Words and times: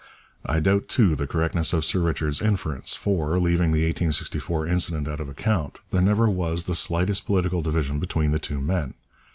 I 0.43 0.59
doubt 0.59 0.87
too 0.87 1.13
the 1.15 1.27
correctness 1.27 1.73
of 1.73 1.85
Sir 1.85 1.99
Richard's 1.99 2.41
inference, 2.41 2.95
for, 2.95 3.37
leaving 3.39 3.69
the 3.69 3.83
1864 3.85 4.65
incident 4.65 5.07
out 5.07 5.19
of 5.19 5.29
account, 5.29 5.77
there 5.91 6.01
never 6.01 6.27
was 6.27 6.63
the 6.63 6.73
slightest 6.73 7.27
political 7.27 7.61
division 7.61 7.99
between 7.99 8.31
the 8.31 8.39
two 8.39 8.59
men. 8.59 8.95